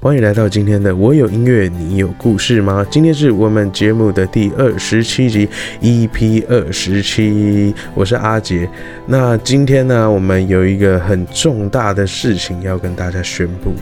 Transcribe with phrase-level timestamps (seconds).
[0.00, 2.84] 欢迎来到今天的我有音乐，你有故事吗？
[2.90, 5.48] 今天是我们节目的第二十七集
[5.80, 8.68] ，EP 二十七，我是阿杰。
[9.06, 13.72] 那今天呢，我们有一个很重大的事情要跟大家宣布，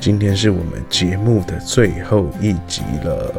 [0.00, 3.34] 今天是我们节目的最后一集了。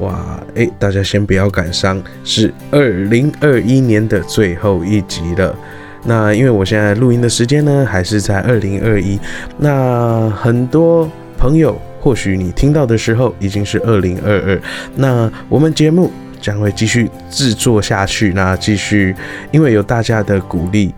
[0.00, 5.56] 哇，诶，大家先不要感伤，是二零二一年的最后一集了。
[6.04, 9.18] 那因为我现在录音的时间呢，还是在二零二一。
[9.58, 14.60] 那很多朋友，或许你听到的时候已经是二零二二。
[14.96, 18.32] 那我们节目将会继续制作下去。
[18.34, 19.14] 那继续，
[19.50, 20.94] 因为有大家的鼓励。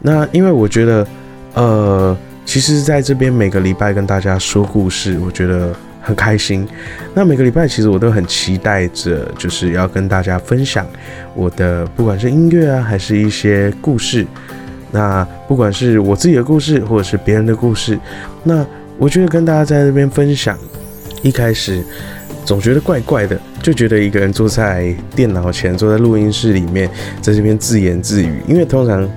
[0.00, 1.06] 那因为我觉得，
[1.54, 5.74] 呃，其实在这边每个礼拜跟大家说故事，我觉得。
[6.10, 6.66] 很开心，
[7.14, 10.84] 那每个礼拜其实我都很期待着，就是要跟大家分享
[11.36, 14.26] 我的不管是音乐啊，还是一些故事。
[14.90, 17.96] 那不管是我自己的故事，或者是别人的故事，
[18.42, 18.66] 那
[18.98, 20.58] 我觉得跟大家在这边分享，
[21.22, 21.80] 一开始
[22.44, 26.90] 总觉得怪怪的，就觉得一个人坐在电脑前，坐在录音室里面，
[27.22, 29.08] 在这边自言自语，因为通常。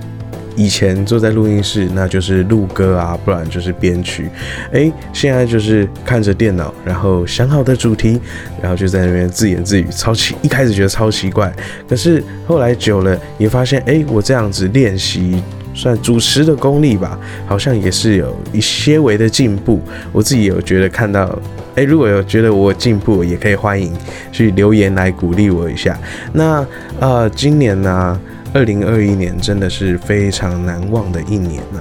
[0.56, 4.28] 以前坐在录音室，那就是录歌啊，不然就是编曲。
[4.72, 8.20] 哎，现在就是看着电脑，然后想好的主题，
[8.62, 10.36] 然后就在那边自言自语，超奇。
[10.42, 11.52] 一开始觉得超奇怪，
[11.88, 15.42] 可是后来久了，也发现，哎，我这样子练习，
[15.74, 19.80] 算主持的功力吧，好像也是有一些微的进步。
[20.12, 21.36] 我自己有觉得看到，
[21.74, 23.92] 哎，如果有觉得我进步，也可以欢迎
[24.30, 25.98] 去留言来鼓励我一下。
[26.32, 26.64] 那
[27.00, 28.20] 呃，今年呢？
[28.54, 31.80] 二零二一年真的是非常难忘的一年呐，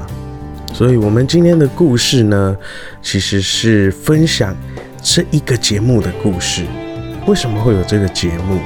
[0.73, 2.57] 所以，我们今天的故事呢，
[2.99, 4.57] 其实是分享
[5.03, 6.63] 这一个节目的故事。
[7.27, 8.59] 为什么会有这个节目？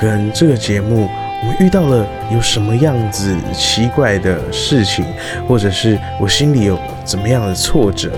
[0.00, 5.04] 跟这个节目，我遇到了有什么样子奇怪的事情，
[5.46, 8.10] 或者是我心里有怎么样的挫折，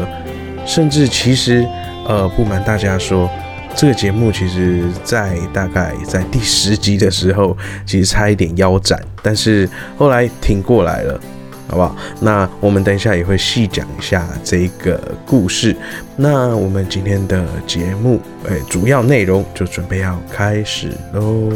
[0.65, 1.67] 甚至其实，
[2.07, 3.29] 呃，不瞒大家说。
[3.75, 9.69] 这个节目其实，在大概在第十集的时候，其实差一点腰斩，但是
[9.99, 11.21] 后来挺过来了，
[11.69, 11.97] 好不好？
[12.21, 15.75] 那我们等一下也会细讲一下这个故事。
[16.17, 21.51] 那我们今天的节目，哎，主要内容就准备要开始喽。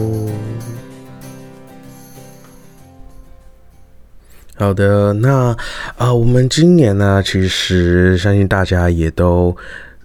[4.58, 5.56] 好的，那
[5.96, 9.56] 啊，我们今年呢，其实相信大家也都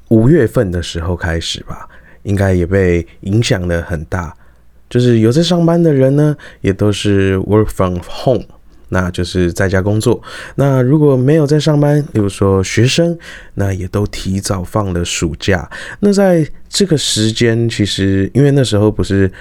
[0.09, 1.87] 五月份的时候开始吧。
[2.23, 4.33] 应该也被影响的很大，
[4.89, 8.43] 就是有在上班的人呢，也都是 work from home，
[8.89, 10.21] 那就是在家工作。
[10.55, 13.17] 那如果没有在上班，比如说学生，
[13.55, 15.69] 那也都提早放了暑假。
[16.01, 19.31] 那在这个时间，其实因为那时候不是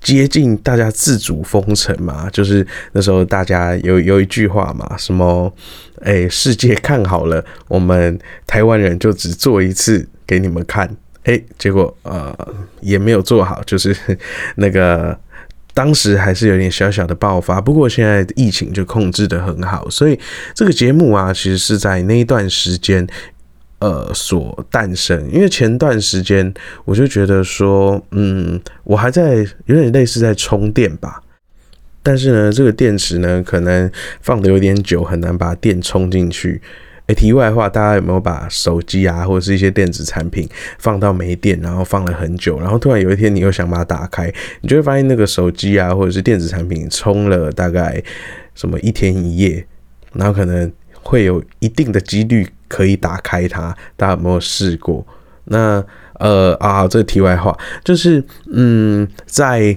[0.00, 5.52] 接近大家自主封城嘛，就是那时候大家有有一句话嘛，什么，
[6.02, 10.94] 哎，世界看好了，我们台湾人就只做一次给你们看。
[11.28, 12.34] 哎，结果呃
[12.80, 13.94] 也没有做好，就是
[14.56, 15.14] 那个
[15.74, 17.60] 当时还是有点小小的爆发。
[17.60, 20.18] 不过现在疫情就控制的很好，所以
[20.54, 23.06] 这个节目啊，其实是在那一段时间
[23.80, 25.30] 呃所诞生。
[25.30, 26.50] 因为前段时间
[26.86, 31.22] 我就觉得说，嗯，我还在有点类似在充电吧，
[32.02, 33.90] 但是呢，这个电池呢可能
[34.22, 36.62] 放的有点久，很难把电充进去。
[37.08, 40.46] 诶，题外话，大家有没有把手机啊，或者是一些电子产品
[40.78, 44.30] 放到没电，然后放了很久，然后突然有一天你又想把它打开，
[44.60, 48.02] 你就会发现那个手机啊，或者是电子产品充了大概
[48.54, 49.66] 什么一天一夜，
[50.12, 50.70] 然后可能
[51.00, 55.06] 会有一定的几率可以打开它，大家有没有试过？
[55.44, 55.82] 那
[56.18, 59.74] 呃啊，这个题外话就是，嗯，在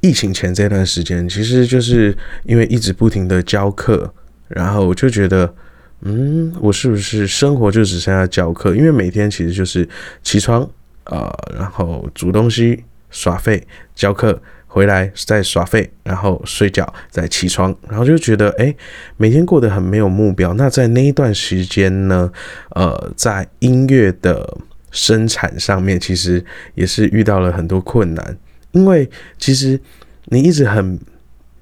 [0.00, 4.14] 疫情前这段时间，其实就是因为一直不停的教课，
[4.46, 5.52] 然后我就觉得。
[6.04, 8.74] 嗯，我是不是生活就只剩下教课？
[8.74, 9.88] 因为每天其实就是
[10.22, 10.68] 起床
[11.04, 13.64] 啊，然后煮东西、耍废、
[13.94, 18.74] 教课，回来再耍废，然后睡觉，再起床，然后就觉得哎，
[19.16, 20.52] 每天过得很没有目标。
[20.54, 22.32] 那在那一段时间呢，
[22.70, 24.58] 呃，在音乐的
[24.90, 26.44] 生产上面，其实
[26.74, 28.36] 也是遇到了很多困难，
[28.72, 29.78] 因为其实
[30.24, 30.98] 你一直很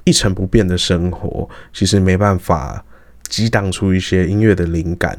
[0.04, 2.82] 一成不变的生活，其实没办法。
[3.30, 5.18] 激荡出一些音乐的灵感，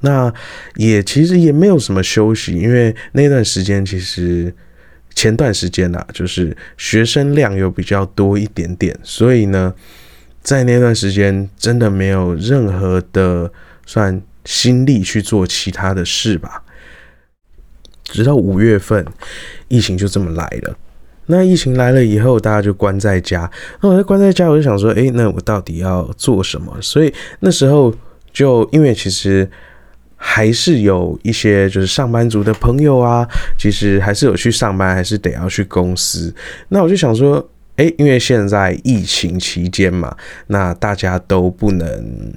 [0.00, 0.32] 那
[0.76, 4.54] 也其实也没有什么休息，因为那段时间其实
[5.14, 9.74] 前段时间啊，就是学生量又比较多一点点，所以呢，
[10.42, 13.50] 在那段时间真的没有任何的
[13.84, 16.62] 算心力去做其他的事吧。
[18.04, 19.04] 直到五月份，
[19.68, 20.76] 疫情就这么来了。
[21.30, 23.50] 那疫情来了以后，大家就关在家。
[23.80, 26.76] 那我在关在家，我就想说，诶，那我到底要做什么？
[26.82, 27.94] 所以那时候
[28.32, 29.48] 就因为其实
[30.16, 33.26] 还是有一些就是上班族的朋友啊，
[33.58, 36.34] 其实还是有去上班，还是得要去公司。
[36.68, 37.48] 那我就想说，
[37.80, 40.14] 诶，因为现在疫情期间嘛，
[40.48, 42.32] 那大家都不能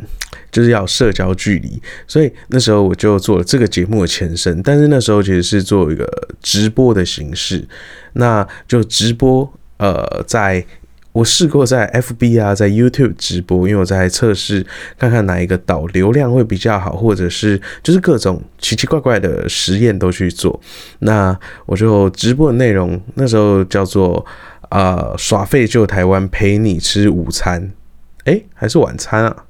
[0.49, 4.61] 就是要社交距离，所以那时候我就做了这个节目的前身。
[4.63, 6.09] 但是那时候其实是做一个
[6.41, 7.67] 直播的形式，
[8.13, 10.65] 那就直播，呃，在。
[11.13, 14.65] 我试过在 FB 啊，在 YouTube 直播，因为我在测试
[14.97, 20.59] 看看哪一个导流量会比较好，或者是就是各种奇奇怪怪的实验都去做。
[21.01, 24.25] 那我就直播的内容那时候叫做
[24.73, 27.71] 呃耍废救台湾陪你吃午餐，
[28.25, 29.45] 诶，还是晚餐啊？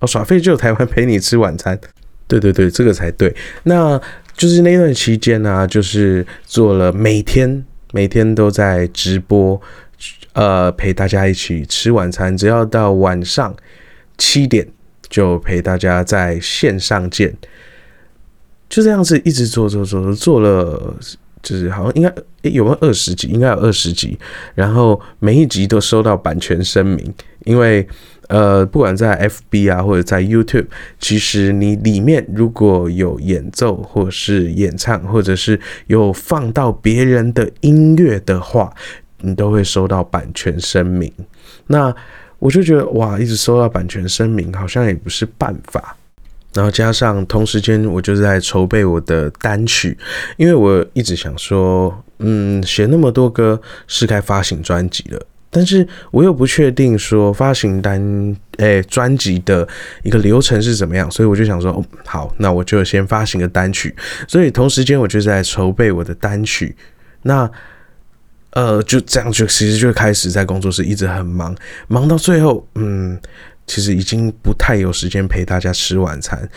[0.00, 1.78] 哦，耍废救台湾陪你吃晚餐，
[2.26, 3.34] 对对对，这个才对。
[3.62, 4.00] 那
[4.36, 9.60] 就是那段期间呢，就是做了每天每天都在直播。
[10.32, 13.54] 呃，陪大家一起吃晚餐，只要到晚上
[14.18, 14.66] 七点
[15.08, 17.32] 就陪大家在线上见，
[18.68, 20.92] 就这样子一直做做做做了，
[21.44, 22.12] 就是好像应该
[22.50, 24.18] 有没有二十集，应该有二十集，
[24.56, 27.14] 然后每一集都收到版权声明，
[27.44, 27.86] 因为
[28.26, 30.66] 呃，不管在 FB 啊或者在 YouTube，
[30.98, 38.72] 其实你里面如果有演奏或是演唱，或者是有放到别人的音乐的话。
[39.26, 41.10] 你都会收到版权声明，
[41.66, 41.94] 那
[42.38, 45.96] 我就觉得哇，一直收到版权声明好像也不是办法。
[46.54, 49.96] 然后加上同时间，我就在筹备我的单曲，
[50.36, 59.66] 因为我一直想说，嗯，写那么多歌是该发行专辑了，但是我又不确定说发行单诶专辑的
[60.02, 63.94] 一个流程是怎么样，所以我就想说，哦，好，那我就先发行个单曲。
[64.28, 66.74] 所以同时间我就在筹备我的单曲，
[67.22, 67.50] 那。
[68.56, 71.52] 呃，就这样，就其实就开始在工作室一直很忙，
[71.88, 73.18] 忙到最后，嗯，
[73.66, 76.48] 其实已经不太有时间陪大家吃晚餐，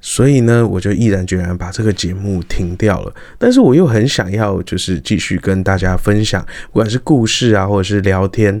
[0.00, 3.14] 所以呢，我就毅然决然把这个节目停掉了。
[3.38, 8.60] 但是我又很想要，就是继续跟大家分享，不管是故事啊，或者是聊天，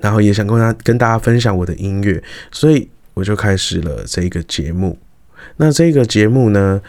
[0.00, 4.98] 然后也想跟他跟大家分享我的音乐，所以我就开始了这个节目。
[5.56, 6.80] 那这个节目呢？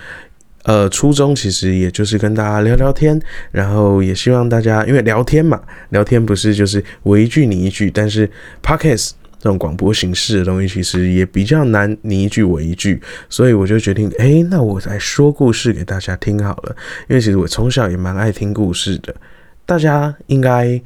[0.66, 3.22] 呃，初衷其实也就是跟大家聊聊天，
[3.52, 8.32] 然后也希望大家，因为聊天嘛，聊天不是就是我一句你一句，但是
[8.62, 9.12] podcast
[9.44, 16.74] 这种广播形式的东西，其实也比较难你一句我一句，所以我就决定，哎，那我来说故事给大家听好了，
[17.10, 19.14] 因为其实我从小也蛮爱听故事的，
[19.66, 20.82] 大家应该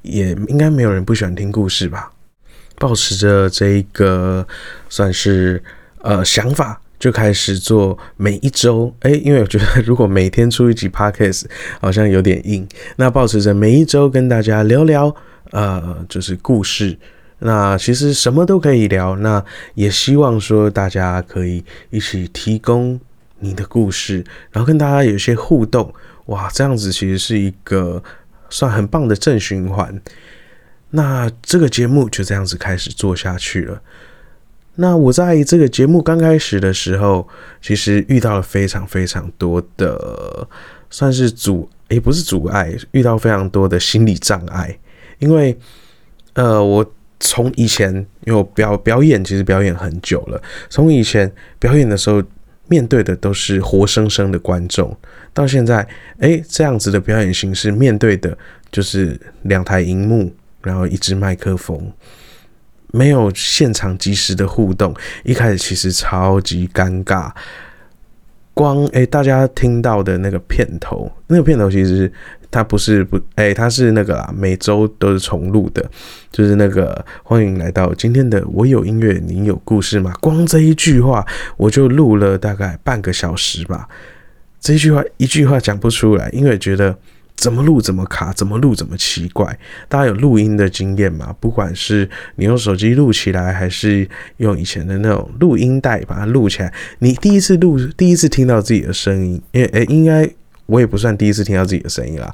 [0.00, 2.10] 也应该没有人不喜欢听故事吧？
[2.78, 4.48] 保持着这一个
[4.88, 5.62] 算是
[5.98, 6.80] 呃想法。
[6.98, 11.44] 就开始做每一周，哎，因为我觉得如果每天出一集 podcast
[11.80, 15.16] 好像有点硬，那保持着每一周跟大家聊聊，
[15.50, 16.98] 呃，就是故事。
[17.40, 19.44] 那其实什么都可以聊，那
[19.74, 23.00] 也希望说大家可以一起提供
[23.38, 25.92] 你的故事，然后跟大家有一些互动，
[26.26, 28.02] 哇，这样子其实是一个
[28.48, 30.00] 算很棒的正循环。
[30.90, 33.80] 那这个节目就这样子开始做下去了。
[34.76, 37.28] 那我在这个节目刚开始的时候，
[37.60, 40.48] 其实遇到了非常非常多的，
[40.88, 44.78] 算是阻，也不是阻碍，遇到非常多的心理障碍。
[45.18, 45.56] 因为，
[46.32, 47.94] 呃，我从以前，
[48.24, 52.22] 因为我表表演，其实表演很久了，从以前表演的时候，
[52.66, 54.96] 面对的都是活生生的观众，
[55.32, 55.86] 到现在，
[56.18, 58.36] 哎，这样子的表演形式，面对的
[58.72, 61.92] 就是两台荧幕，然后一支麦克风。
[62.92, 67.30] 没有现场及时的互动，一开始其实超级尴尬。
[68.60, 72.12] 光诶，大家听到的那个片头，那个片头其实
[72.50, 75.82] 它不是不诶，它是那个啦，每周都是重录的，
[76.30, 80.12] 就是那个欢迎来到今天的我有音乐，你有故事吗？
[80.20, 81.26] 光这一句话
[81.56, 83.88] 我就录了大概半个小时吧，
[84.60, 86.94] 这一句话一句话讲不出来，因为觉得。
[87.40, 89.58] 怎么录怎么卡，怎么录怎么奇怪。
[89.88, 91.34] 大家有录音的经验吗？
[91.40, 92.06] 不管是
[92.36, 94.06] 你用手机录起来，还是
[94.36, 100.28] 用以前的那种录音带把它录起来，你第一次录，第一次听到自己的声音，因为诶，应该
[100.66, 102.30] 我也不算第一次听到自己的声音啦。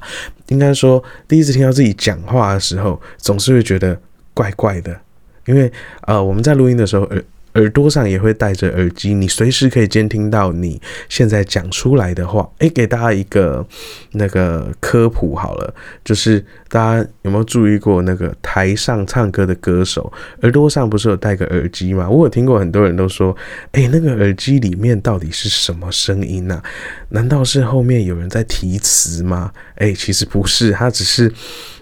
[0.49, 3.97] 应该说第一次听到自己讲话的时候，总是会觉得
[4.33, 4.99] 怪怪的，
[5.45, 5.71] 因为
[6.01, 7.17] 呃，我们在录音的时候，呃。
[7.57, 12.47] 耳朵上也会戴着耳机，你随时可以监听到你现在讲出来的话。
[12.59, 13.65] 诶，给大家一个
[14.11, 15.73] 那个科普好了，
[16.05, 22.07] 就是大家有没有注意过那个台上唱歌的歌手耳朵上不是有戴个耳机吗？
[22.07, 23.35] 我有听过很多人都说，
[23.71, 26.61] 诶，那个耳机里面到底是什么声音呢？
[27.09, 29.51] 难道是后面有人在提词吗？
[29.77, 31.31] 诶，其实不是，它只是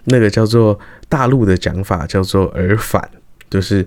[0.06, 0.80] 那个叫做
[1.10, 3.10] 大陆的讲法叫做耳返，
[3.50, 3.86] 就是。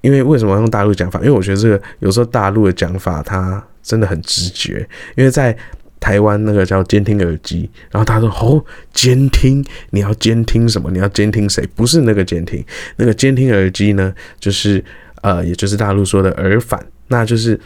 [0.00, 1.18] 因为为什么用大陆讲法？
[1.20, 5.56] 因为我觉得这个有时候大陆的讲法它真的很直觉，因为在。
[6.00, 8.64] 台湾那个叫监听耳机，然后他说：“哦，
[8.94, 10.88] 监听，你要监听什么？
[10.92, 11.66] 你要监听谁？
[11.74, 12.64] 不是那个监听，
[12.94, 14.82] 那个监听耳机呢，就是
[15.22, 17.58] 呃，也就是大陆说的耳返，那就是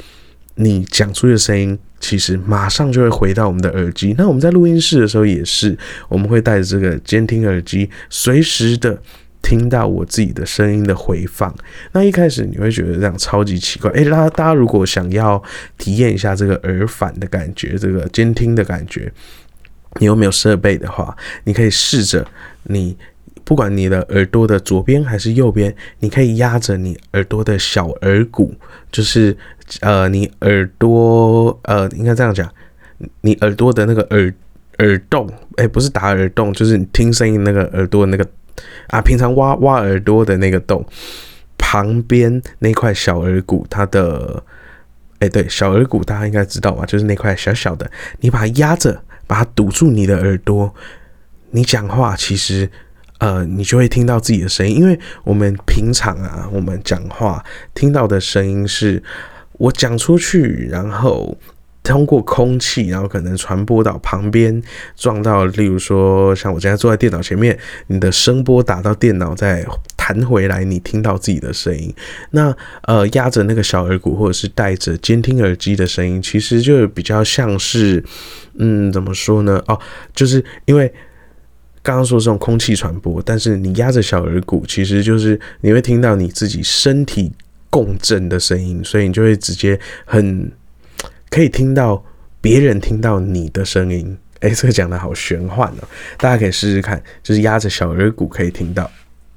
[0.54, 4.14] 你讲出的声音，其实马上就会回到我们的耳机。
[4.16, 5.76] 那我们在录音室的时候也是，
[6.08, 8.98] 我们会带着这个监听耳机，随时的。”
[9.42, 11.52] 听到我自己的声音的回放，
[11.90, 13.90] 那一开始你会觉得这样超级奇怪。
[13.90, 15.42] 诶，大家大家如果想要
[15.76, 19.12] 体验一下这个耳返的感觉，这个监听的感觉，
[19.98, 22.24] 你有没有设备的话，你可以试着
[22.62, 22.96] 你
[23.44, 28.54] 不管你的耳朵的左边还是右边，你可以压着你耳朵的小耳骨，
[28.92, 29.36] 就是
[29.80, 32.48] 呃你耳朵呃应该这样讲，
[33.22, 34.32] 你耳朵的那个耳
[34.78, 38.24] 耳洞，诶，不是打耳洞，就是你听声音那个耳朵的那个。
[38.88, 40.84] 啊，平常挖挖耳朵的那个洞
[41.58, 44.42] 旁边那块小耳骨，它的，
[45.20, 46.84] 哎，对，小耳骨大家应该知道吧？
[46.84, 47.90] 就是那块小小的，
[48.20, 50.74] 你把它压着，把它堵住你的耳朵，
[51.50, 52.68] 你讲话其实，
[53.18, 54.76] 呃，你就会听到自己的声音。
[54.76, 57.44] 因为我们平常啊，我们讲话
[57.74, 59.02] 听到的声音是
[59.52, 61.36] 我讲出去，然后。
[61.82, 64.62] 通过空气，然后可能传播到旁边，
[64.96, 67.58] 撞到，例如说，像我现在坐在电脑前面，
[67.88, 71.92] 你的声波打到电脑，再弹回来，你听到自己的声音。
[72.30, 78.02] 那呃，压着那个小耳骨，或者是戴着监听耳机的声音，其实就比较像是，
[78.58, 79.60] 嗯，怎么说呢？
[79.66, 79.76] 哦，
[80.14, 80.92] 就是因为
[81.82, 87.32] 刚刚说这种空气传播，但是你压着小耳骨，其实就是你会听到你自己身体
[87.68, 90.48] 共振的声音，所以你就会直接很。
[91.32, 92.04] 可以听到
[92.42, 95.88] 别人听到你的声音，哎，这个讲的好玄幻哦！
[96.18, 98.90] 大家可以试试看，就是压着小耳骨可以听到。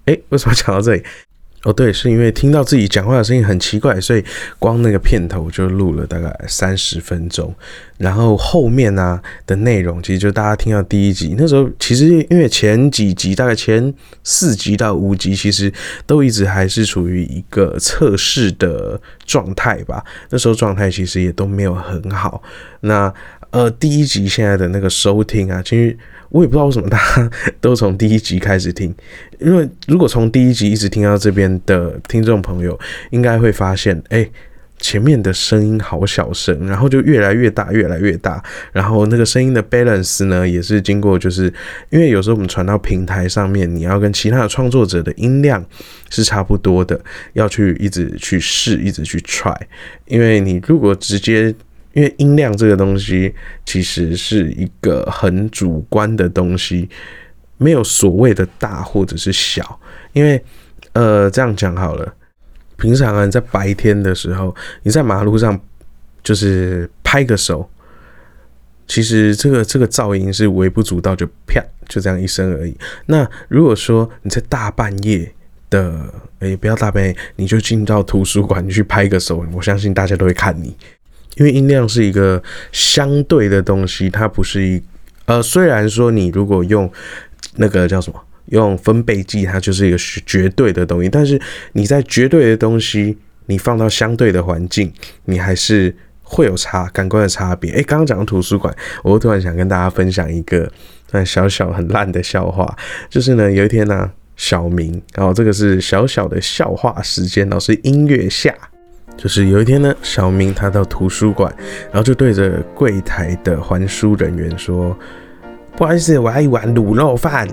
[0.03, 1.01] 哎，为什么讲到这里？
[1.65, 4.23] 哦，对，是因为听到自己讲话的声音很奇怪，所以
[4.59, 7.51] 光那个片头就录了大概三十分钟。
[7.97, 13.91] 然后后面呢的内容，其实就大家听到第一集那时候，其实因为前几集大概前
[14.23, 15.73] 四集到五集，其实
[16.05, 20.05] 都一直还是处于一个测试的状态吧。
[20.29, 22.43] 那时候状态其实也都没有很好。
[22.81, 23.11] 那
[23.49, 25.97] 呃，第一集现在的那个收听啊，其实。
[26.35, 28.93] 我也不知道为什么大家都从第一集开始听，
[29.39, 32.77] 因为如果从第一集一直听到这边的听众朋友，
[33.11, 34.29] 应该会发现，哎，
[34.77, 41.45] 前面的声音好小声，然后就越来越大，越来越大，然后那个声音的 balance 呢，也是经过，就是
[41.89, 45.65] 因为有时候我们传到平台上面，你要跟其他的创作者的音量
[46.09, 46.99] 是差不多的，
[47.31, 49.57] 要去一直去试，一直去 try，
[50.05, 51.55] 因为你如果直接。
[51.95, 53.33] 因为音量这个东西
[53.65, 56.89] 其实是一个很主观的东西，
[57.57, 59.79] 没有所谓的大或者是小。
[60.11, 60.43] 因为，
[60.91, 62.13] 呃，这样讲好了，
[62.75, 65.57] 平常啊，在白天的时候，你在马路上
[66.21, 67.69] 就是拍个手，
[68.87, 72.77] 其实这个这个噪音是微不足道，就啪就这样一声而已。
[73.05, 75.33] 那如果说你在大半夜
[75.69, 80.75] 的，诶，不要大半夜，你就进到图书馆去拍个手，我相信大家都会看你。
[81.35, 84.81] 因为音量是一个相对的东西，它不是一
[85.25, 86.91] 呃，虽然说你如果用
[87.55, 91.39] 那个叫什么用分贝计，它就是一个绝对的东西，但是
[91.73, 94.93] 你在绝对的东西，你放到相对的环境，
[95.25, 97.71] 你还是会有差感官的差别。
[97.71, 100.71] 诶，刚刚讲图书馆，我突然想跟大家分享一个
[101.25, 102.77] 小小很烂的笑话，
[103.09, 108.53] 就是呢，有一天呢，小明，然后这个是小小的笑话时间，老师音乐下。
[109.17, 111.53] 就是有一天呢，小明他到图书馆，
[111.85, 114.95] 然后就对着柜台的还书人员说
[115.75, 117.47] ：“不好意思，我要一碗卤肉饭。”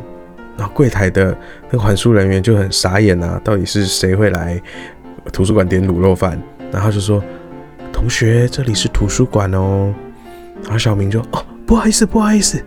[0.58, 1.36] 然后柜台的
[1.70, 4.60] 那个还书人员就很傻眼啊，到底是谁会来
[5.32, 6.40] 图书馆点卤肉饭？
[6.70, 7.22] 然后就说
[7.92, 9.94] ：“同学，这里是图书馆哦。”
[10.64, 12.62] 然后小明就：“哦，不好意思，不好意思，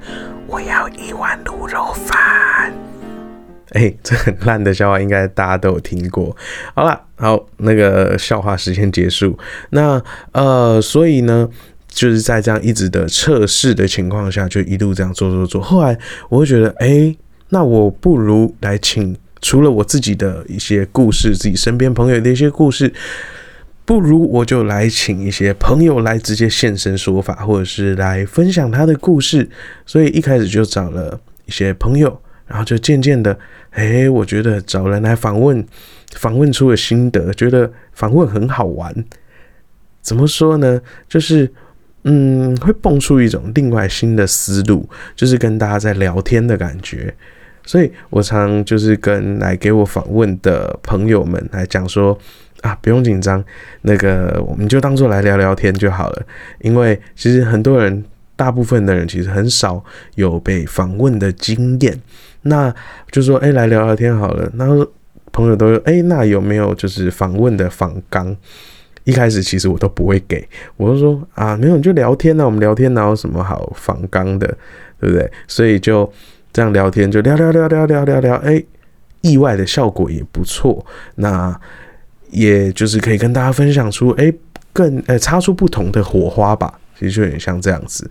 [0.48, 2.74] 我要一碗卤肉饭。”
[3.74, 6.36] 哎，这很烂的笑话，应该大家都有听过。
[6.74, 9.38] 好了，好，那个笑话时间结束。
[9.69, 10.01] 那
[10.34, 11.50] 呃，所以呢，
[11.88, 15.62] 就是在这样一直的测试的情况下，就一路这样做做做。
[15.62, 17.15] 后来我会觉得，哎，
[17.50, 22.91] 那我不如来请除了我自己的一些故事，自己身边朋友的一些故事，
[23.86, 29.50] 不如我就来请一些朋友来直接现身说法，或者是来分享他的故事。
[29.86, 32.19] 所以一开始就找了一些朋友。
[32.48, 33.38] 然后就渐渐的，
[33.72, 35.66] 哎，我觉得找人来访问，
[36.16, 38.94] 访问出了心得，觉得访问很好玩。
[40.02, 40.80] 怎么说呢？
[41.10, 41.52] 就是，
[42.04, 47.14] 嗯，会蹦出一种另外新的思路，就是跟大家在聊天的感觉。
[47.66, 52.16] 所以我常就是跟来给我访问的朋友们来讲说，
[52.62, 53.44] 啊，不用紧张，
[53.82, 56.24] 那个我们就当做来聊聊天就好了。
[56.60, 59.84] 因为其实很多人，大部分的人其实很少
[60.15, 62.00] 有被访问的经验，
[62.44, 62.74] 那
[63.12, 64.51] 就说哎，来聊聊天好了。
[64.56, 64.86] 然后
[65.32, 68.36] 朋友都说哎，那有没有就是访问的访纲？
[69.04, 74.48] 一开始其实我都不会给，我就说啊，没有你就聊天呢，我们聊天哪有什么好访纲的，
[75.00, 75.32] 对不对？
[75.48, 76.12] 所以就
[76.51, 78.63] 这样聊天，就聊聊聊聊聊聊聊，哎，
[79.22, 80.84] 意外的效果也不错。
[81.15, 81.56] 那
[82.32, 84.34] 也就是可以跟大家分享出，哎，
[84.74, 88.10] 更呃擦出不同的火花吧，其实就有点像这样子。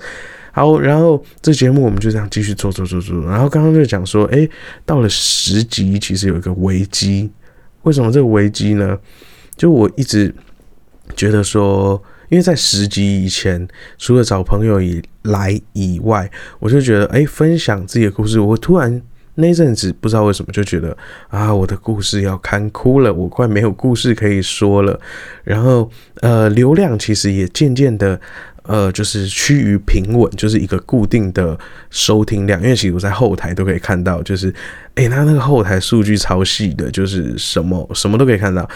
[0.52, 3.20] 好，然后这节目我们就这样继续做做做做。
[3.24, 4.48] 然后刚刚就讲说，哎，
[4.86, 7.30] 到了十集，其实有一个危机。
[7.82, 8.96] 为什么这个危机呢？
[9.56, 10.34] 就我一直
[11.16, 13.66] 觉得说，因为在十集以前，
[13.98, 19.02] 除了找朋友以来以外，我就觉得，哎，分享自己的故事，我突然。
[19.36, 25.00] 那阵子不知道为什么就觉得啊，我的故事要看哭了，我快没有故事可以说了。
[25.42, 28.20] 然后呃，流量其实也渐渐的
[28.64, 31.58] 呃，就是趋于平稳，就是一个固定的
[31.90, 32.60] 收听量。
[32.62, 34.52] 因为其实我在后台都可以看到，就是
[34.96, 38.68] 诶，他那个后台数据超细的，就是什么什么都可以看到，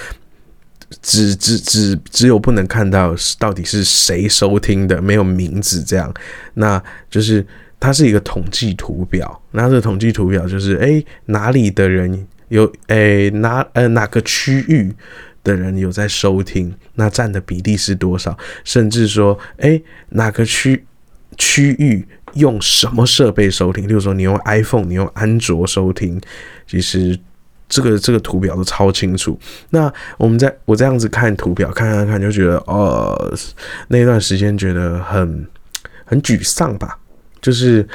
[1.02, 6.12] 只只只只有不能看到到底是谁收听的，没有名字这样，
[6.54, 7.47] 那就是。
[7.80, 14.92] 它是一个统计图表，那这个统计图表就是，哎，哪里的人有，哎，哪呃哪个区域
[15.42, 18.37] 的人有在收听，那占的比例是多少？
[18.64, 19.80] 甚至说，哎，
[20.11, 20.85] 哪个区
[21.37, 23.88] 区域用什么设备收听？
[23.88, 26.21] 例如说，你用 iPhone，你用安卓收听，
[26.66, 27.18] 其实
[27.68, 29.38] 这个这个图表都超清楚。
[29.71, 33.37] 那我们在我这样子看图表，看看看，就觉得，哦，
[33.88, 35.47] 那段时间觉得很
[36.04, 36.99] 很沮丧吧。
[37.40, 37.87] 就是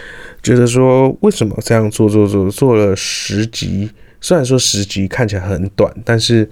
[0.41, 3.91] 觉得说，为什么这样做做做做了十集？
[4.21, 6.49] 虽然说十集看起来很短，但是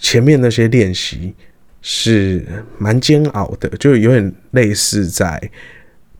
[0.00, 1.32] 前面那些练习
[1.82, 2.44] 是
[2.78, 5.40] 蛮煎熬的，就有点类似在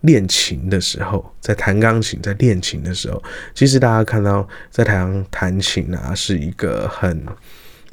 [0.02, 3.22] 练琴的时候，在弹钢琴，在练琴的时候。
[3.54, 7.26] 其实大家看到在台上弹琴啊，是一个很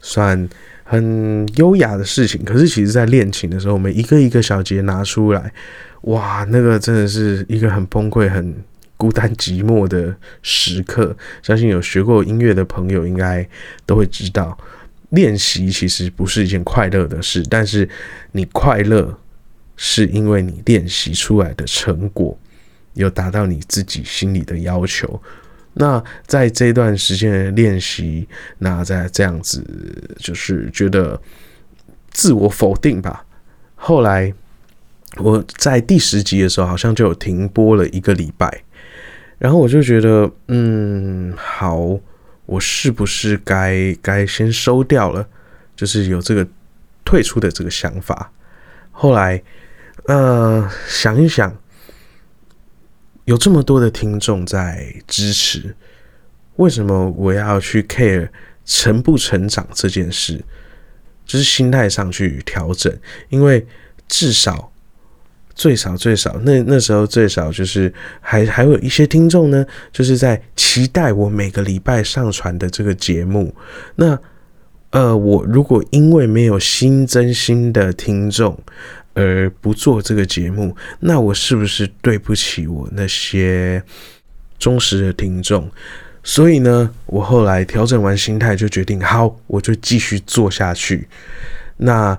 [0.02, 0.48] 算
[0.84, 2.44] 很优雅的事情。
[2.46, 5.52] 可是其实，在练琴的时候，我们一个一个小节拿出来。
[6.04, 8.56] 哇，那个真的是一个很崩溃、很
[8.96, 11.14] 孤单寂寞的时刻。
[11.42, 13.46] 相信有学过音乐的朋友应该
[13.86, 14.58] 都会知道，
[15.10, 17.88] 练习其实不是一件快乐的事，但是
[18.32, 19.18] 你快乐
[19.76, 22.38] 是因为你练习出来的成果
[22.94, 25.22] 有达到你自己心里的要求。
[25.74, 29.64] 那在这段时间的练习，那在这样子
[30.18, 31.22] 就是觉得
[32.10, 33.26] 自我否定吧。
[33.76, 34.34] 后来。
[35.20, 38.62] 我在第十集的时候，好像就有停播了一个礼拜，
[39.40, 41.98] 然后我就觉得，嗯，好，
[42.48, 45.28] 我是不是该该先收掉了？
[45.76, 46.48] 就是有这个
[47.06, 48.32] 退出的这个想法。
[48.92, 49.44] 后来，
[50.08, 51.56] 呃，想一想，
[53.26, 55.76] 有这么多的听众在支持，
[56.56, 58.30] 为什么我要去 care
[58.66, 60.44] 成不成长这件事？
[61.26, 62.98] 就是心态上去调整，
[63.30, 63.68] 因为
[64.08, 64.72] 至少。
[65.58, 67.92] 最少最少，那那时候最少就是
[68.22, 73.52] 还还有一些听众呢，就是在期待我每个礼拜上传的这个节目。
[73.96, 74.16] 那
[74.92, 78.56] 呃，我如果因为没有新增新的听众
[79.16, 83.82] 而不做这个节目，那我是不是对不起我那些
[84.60, 85.68] 忠实的听众？
[86.24, 91.08] 所以呢，我后来调整完心态，就决定好，我就继续做下去。
[91.78, 92.16] 那。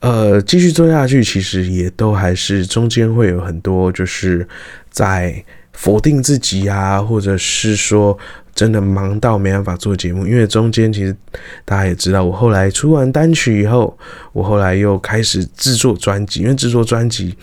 [0.00, 4.46] 呃，继续做下去，其实也都还是中间会有很多，就是
[4.90, 8.16] 在否定自己啊，或者是说
[8.54, 10.26] 真的忙到没办法做节目。
[10.26, 11.16] 因为中间其实
[11.64, 13.98] 大家也知道，我后来出完单曲以后，
[14.32, 17.34] 我后来又开始制作专辑，因为制作专辑。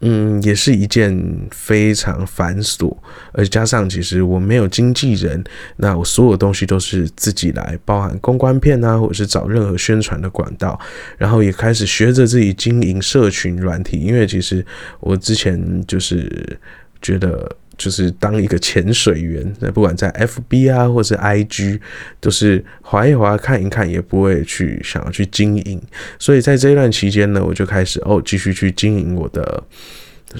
[0.00, 1.14] 嗯，也是一件
[1.50, 2.96] 非常繁琐，
[3.32, 5.42] 而加上其实我没有经纪人，
[5.76, 10.78] 那我所有东西都是自己来，包含公关片啊，或者是找任何宣传的管道，
[11.18, 14.64] 然后也开始学着自己经营社群软体，因为其实
[15.00, 16.58] 我之前就是
[17.00, 17.56] 觉得。
[17.80, 21.80] 就是当一个潜水员，那不管在 FB 啊，或者 IG，
[22.20, 25.80] 都是划一划看一看，也不会去想要去经营。
[26.18, 29.64] 所以在这一段期间呢，我就开始哦，继续去经营我的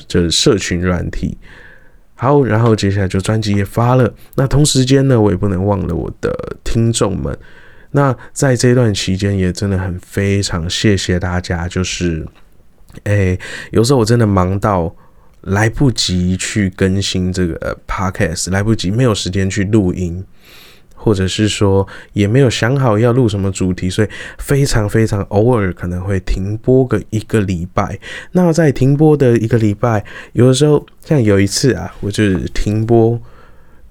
[0.06, 1.38] 就是社群软体。
[2.14, 4.12] 好，然后接下来就专辑也发了。
[4.34, 6.30] 那同时间呢，我也不能忘了我的
[6.62, 7.34] 听众们。
[7.92, 11.66] 那在这段期间，也真的很非常谢谢大家。
[11.66, 12.26] 就是，
[13.04, 13.38] 哎，
[13.70, 14.94] 有时候我真的忙到。
[15.42, 20.24] 来不及去更新这个 podcast，来不及，没有时间去录音，
[20.94, 27.98] 或者是说也没有想好要录什么主题，所以非常非常偶尔可能会停播个一个礼拜。
[28.32, 33.20] 那在停播的一个礼拜，有的时候像有一次啊，我就是停播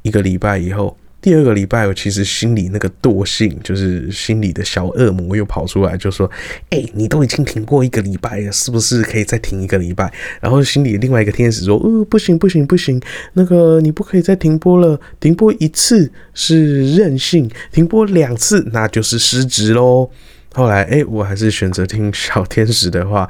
[0.02, 0.98] 一个礼拜以后。
[1.22, 6.30] 第二个礼拜，我其实心里那个惰性，就是心里的小恶魔又跑出来，就说
[6.72, 13.02] ：“哎，你都已经停播一个礼拜了，是不是可以再停一个礼拜？”然后心里另外一个天使说：“呃，不行不行不行，
[13.34, 20.10] 那个你不可以再停播了，停播一次是任性，停播两次那就是失职喽。
[20.56, 23.30] ”后来，哎，我还是选择听小天使的话，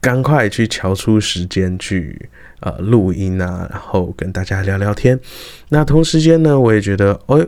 [0.00, 2.28] 赶快去瞧出时间去。
[2.62, 5.18] 呃，录音啊，然后跟大家聊聊天。
[5.70, 7.44] 那同时间呢，我也觉得，哦，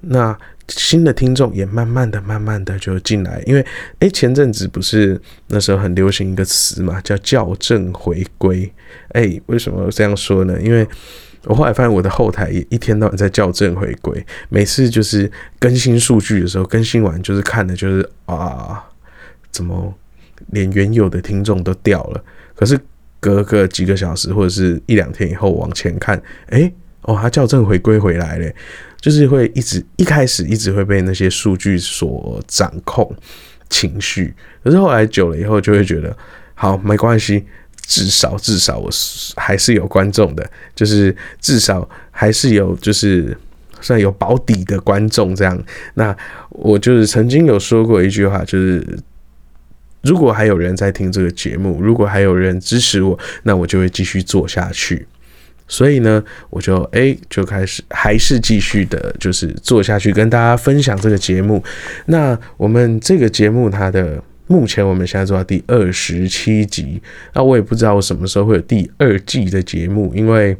[0.00, 0.34] 那
[0.68, 3.42] 新的听众也慢慢的、慢慢的就进来。
[3.44, 3.62] 因为，
[3.98, 8.72] 诶，前阵子不是那时候很流行一个词嘛，叫校正回归。
[9.10, 10.58] 诶，为什么这样说呢？
[10.62, 10.88] 因为
[11.42, 18.82] 我后来发现我的后台也一天到晚在校正回归，每次就是更新数据的时候，更新完就是看的就是啊，
[19.50, 19.92] 怎么
[20.46, 22.24] 连原有的听众都掉了？
[22.54, 22.80] 可是。
[23.24, 28.52] 隔个几个小时或者是一两天以后往前看，哎，哦，它校正回归回来了，
[29.00, 33.10] 就是会一直一开始一直会被那些数据所掌控
[33.70, 36.14] 情绪，可是后来久了以后就会觉得，
[36.52, 37.46] 好没关系，
[37.86, 38.90] 至少至少我
[39.36, 43.34] 还是有观众的，就是至少还是有就是
[43.80, 45.58] 算有保底的观众这样。
[45.94, 46.14] 那
[46.50, 48.86] 我就是曾经有说过一句话，就是。
[50.04, 55.06] 如果还有人在听这个节目，如果还有人支持我，那我就会继续做下去。
[55.66, 61.64] 所以呢，我就诶就开始还是继续的，就是做下去，跟大家分享这个节目。
[62.06, 67.00] 那我们这个节目它的目前我们现在做到第二十七集，
[67.32, 70.54] 那我也不知道我什么时候会有第二季的节目，因为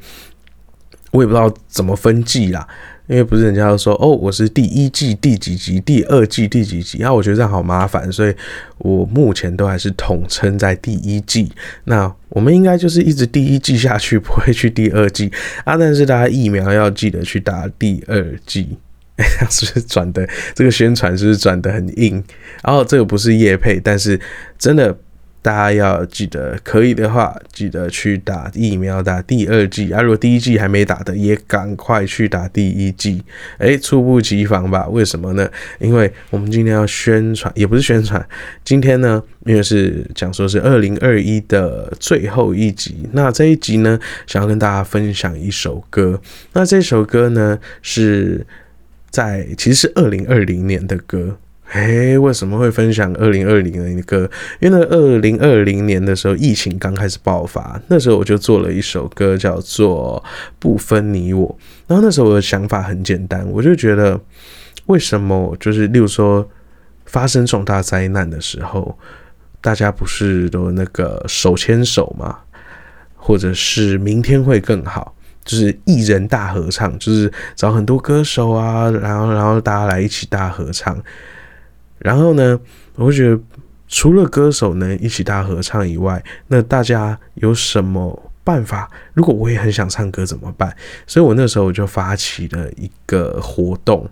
[1.11, 2.66] 我也不知道怎么分季啦。
[3.06, 8.34] 因为不是人家都说哦，我是第一季第几集，第二季第几集，然后我觉得这样好麻烦，所以
[8.78, 11.52] 我目前都还是统称在第一季。
[11.84, 15.30] 那我们应该就是一直第一季下去，不会去第二季
[15.64, 15.76] 啊。
[15.76, 18.78] 但是大家疫苗要记得去打第二季，
[19.50, 22.24] 是不是转的这个宣传是不是转的很硬？
[22.62, 24.18] 然后这个不是叶配，但是
[24.58, 24.96] 真的。
[25.44, 30.00] 大家要记得，可以的话，记得去打疫苗，打第二剂啊！
[30.00, 33.22] 如果第一剂还没打的，也赶快去打第一剂。
[33.59, 34.88] 诶，猝不及防吧？
[34.88, 35.46] 为什么呢？
[35.78, 38.26] 因为我们今天要宣传，也不是宣传，
[38.64, 43.07] 今天呢，因为是讲说是二零二一的最后一集。
[43.12, 46.18] 那这一集呢，想要跟大家分享一首歌。
[46.54, 48.46] 那这首歌呢，是
[49.11, 51.37] 在其实是二零二零年的歌。
[51.70, 54.31] 哎，为什么会分享二零二零的歌？
[54.61, 60.22] 因为那二零二零年的时候，疫情刚开始爆发，那时候我就做了一首歌，叫做
[60.61, 61.48] 《不分你我》。
[61.88, 64.20] 然后那时候我的想法很简单，我就觉得，
[64.87, 66.48] 为什么就是，例如说
[67.07, 68.96] 发生重大灾难的时候，
[69.61, 72.38] 大家不是都那个手牵手吗？
[73.16, 81.03] 或者是明天会更好，就是艺人大合唱，就是找很多歌手啊，然后然后大家来一起大合唱。
[81.98, 82.59] 然后呢，
[82.96, 83.40] 我会觉得
[83.88, 88.90] 除了歌手能一起大合唱以外，那大家有什么办法？
[89.14, 90.74] 如果我也很想唱歌怎么办？
[91.07, 94.09] 所以我那时候我就发起了一个活动，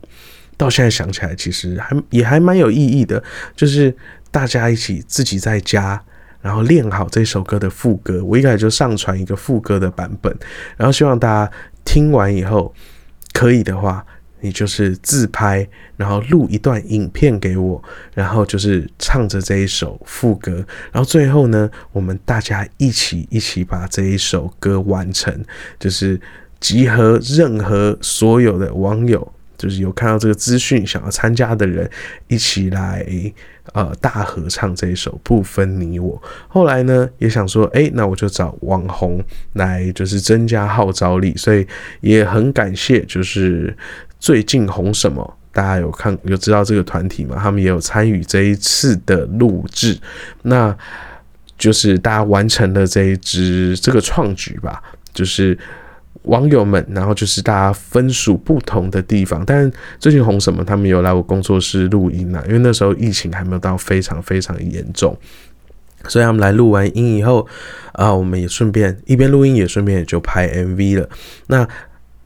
[0.57, 3.23] 到现在想起来其实还也还蛮有意义的，
[3.57, 3.95] 就是
[4.31, 6.01] 大家一起自己在家，
[6.41, 8.25] 然后练好这首歌的副歌。
[8.25, 10.35] 我一开始就上传一个副歌的版本，
[10.77, 11.53] 然后希望大家
[11.85, 12.73] 听完以后，
[13.33, 14.07] 可以的话。
[14.43, 20.57] 你就是自拍，然后录一段影片给我，然后就是唱着这一首副歌，
[20.93, 25.43] 然后最后呢，我们大家一起一起把这一首歌完成，
[25.79, 26.21] 就是
[26.61, 31.89] 集合任何所有的网友，就是有看到这个资讯想要参加的人，
[32.29, 33.07] 一起来。
[33.73, 36.21] 呃，大合唱这一首不分你我。
[36.49, 39.23] 后来呢，也想说，哎，那我就找网红
[39.53, 41.33] 来，就是增加号召力。
[41.37, 41.67] 所以
[42.01, 43.75] 也很感谢，就是
[44.19, 47.39] 最近红什么，大家有看有知道这个团体吗？
[47.41, 49.97] 他们也有参与这一次的录制。
[50.43, 50.77] 那
[51.57, 54.83] 就是大家完成了这一支这个创举吧，
[55.15, 55.57] 就是。
[56.25, 65.17] 网友们，然后就是大家分属不同的地方，但最近红什么，他们有来我工作室录音啊，因为那时候疫情还没有到非常非常严重，
[66.07, 67.45] 所以他们来录完音以后，
[67.93, 71.09] 啊，我们也顺便一边录音也顺便也就拍 MV 了。
[71.49, 71.67] 那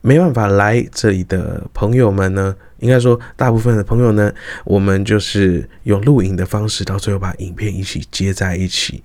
[0.01, 4.31] 没办法来这里的朋友们呢，应该说大部分的朋友呢，
[4.63, 9.03] 我们就是用录影的方式，到最后把影片一起接在一起，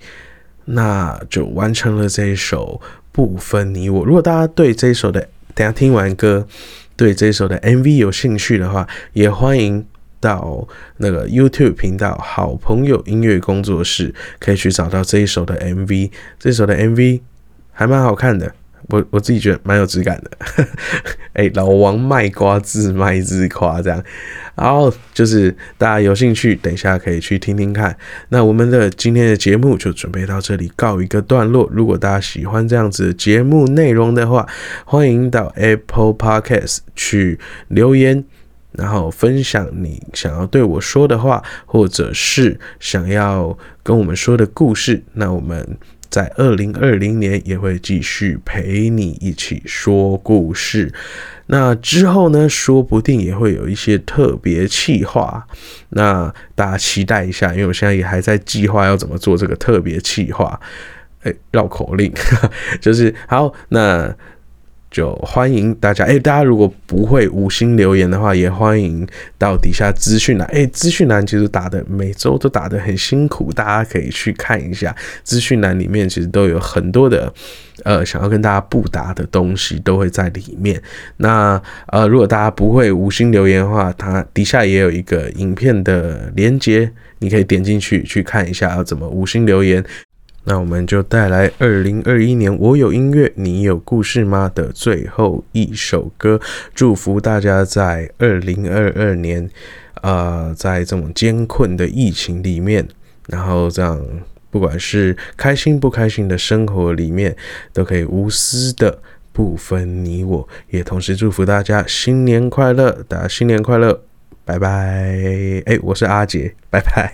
[0.65, 2.79] 那就完成了这一首。
[3.13, 4.03] 不分你我。
[4.03, 6.45] 如果大家对这一首的，等下听完歌，
[6.97, 9.85] 对这一首的 MV 有兴趣的话，也欢迎
[10.19, 16.11] 到那个 YouTube 频道“好朋友音乐工作室”，可以去找到这一首的 MV。
[16.39, 17.21] 这首的 MV
[17.71, 18.53] 还蛮好看的。
[18.89, 20.67] 我我自己觉得蛮有质感的，
[21.33, 24.03] 哎，老王卖瓜自卖自夸这样，
[24.55, 27.95] 然后就是大家有兴趣，等一下可以去听听看。
[28.29, 31.69] 那我们的今天的节目就准备到这里告一个段落。
[31.71, 34.47] 如果大家喜欢这样子的节目内容的话，
[34.85, 38.23] 欢迎到 Apple Podcast 去留言，
[38.73, 45.03] 然后分享你想要对我说的话，或者是想要跟我们说的故事。
[45.13, 45.77] 那我们。
[46.13, 50.93] 在二零二零年也会继续陪你一起说故事。
[51.47, 55.47] 那之后呢，说不定也会有一些特别企划，
[55.89, 57.51] 那大家期待一下。
[57.53, 60.61] 因为我现在也还在计划要怎么做这个特别企划。
[61.23, 62.13] 哎，绕口令
[62.79, 64.15] 就是好那。
[64.93, 69.05] 就欢迎大家，哎，大家如果不会五星留言的话，也欢迎
[69.39, 77.33] 到底下资讯栏，哎，资讯栏其实打的每周都打的很辛苦，大家可以去看一下资讯栏里面其实都有很多的，
[77.83, 80.79] 呃，想要跟大家布达的东西都会在里面。
[81.17, 89.83] 那呃，如果大家不会五星留言的话，它底下也有一个影片的连接，你可以点进去去看一下要怎么五星留言。
[90.45, 96.39] 那我们就带来二零二一年我有音乐，你有故事吗的最后一首歌，
[96.75, 99.49] 祝福大家在二零二二年，
[100.01, 102.85] 呃，在这种艰困的疫情里面，
[103.27, 104.05] 然后这样
[104.51, 107.35] 不管是开心不开心的生活里面，
[107.71, 108.99] 都可以无私的
[109.31, 114.03] 不分你我，也同时祝福大家新年快乐，大家新年快乐。
[114.45, 117.13] 拜拜，哎，我是阿杰， 拜拜，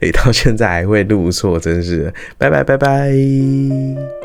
[0.00, 4.23] 哎，到现在还会录错，真是，拜拜，拜拜。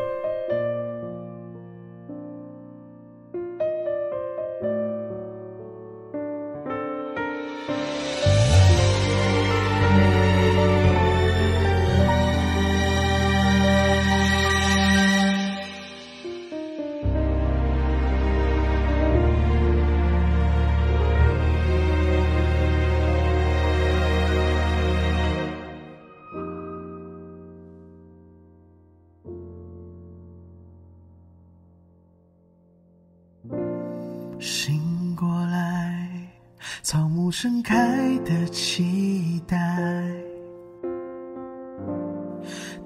[37.42, 37.74] 盛开
[38.18, 39.56] 的期待，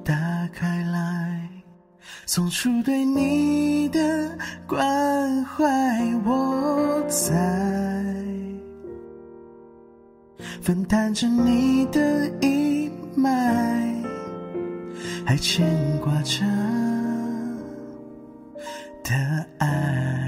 [0.04, 0.14] 打
[0.52, 1.48] 开来，
[2.24, 3.98] 送出对你的
[4.64, 5.66] 关怀。
[6.24, 7.34] 我在
[10.62, 14.04] 分担着你的阴霾，
[15.26, 15.66] 还牵
[15.98, 16.44] 挂着
[19.02, 20.23] 的爱。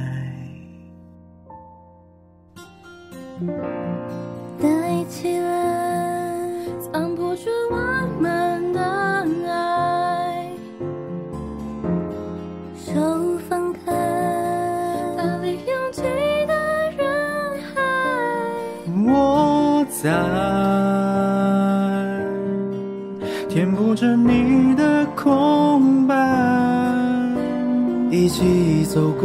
[28.27, 29.25] 一起走过。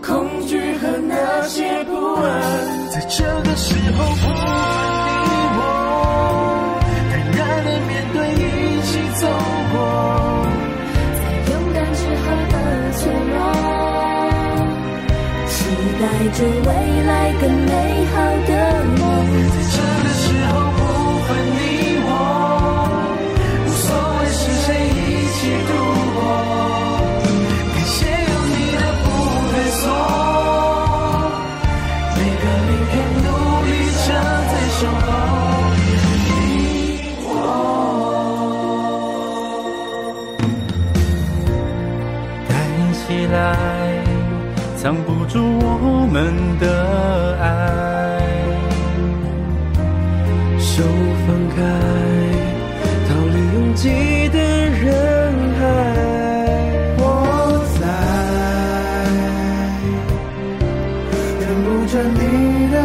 [0.00, 1.92] 恐惧和那些不
[2.22, 2.30] 安，
[2.88, 5.26] 在这个时候不分你
[5.58, 5.60] 我，
[7.10, 9.26] 坦然的面对，一起走
[9.72, 9.74] 过，
[11.18, 12.54] 在勇敢之后的
[12.92, 13.36] 脆弱，
[15.48, 15.52] 期
[15.98, 16.70] 待着未
[17.08, 18.14] 来更美好
[18.46, 18.50] 的
[45.32, 46.66] 住我们的
[47.40, 47.42] 爱，
[50.58, 50.82] 手
[51.26, 51.56] 放开，
[53.08, 53.88] 逃离拥挤
[54.28, 54.84] 的人
[55.58, 55.60] 海。
[56.98, 57.02] 我
[57.80, 57.82] 在，
[61.40, 62.20] 填不着你
[62.70, 62.76] 的。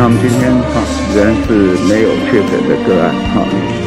[0.00, 0.80] 那我们今天哈
[1.14, 3.79] 仍然是没有确诊的个案哈。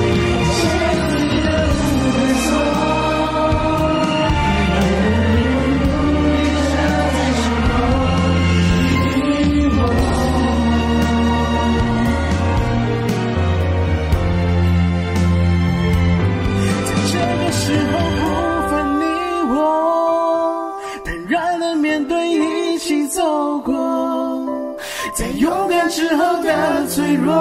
[25.96, 27.32] 时候的脆弱，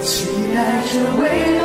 [0.00, 1.55] 期待着未来。